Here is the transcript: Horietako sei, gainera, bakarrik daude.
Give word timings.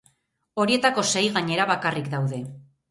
Horietako 0.63 1.03
sei, 1.11 1.23
gainera, 1.39 1.71
bakarrik 1.77 2.13
daude. 2.19 2.43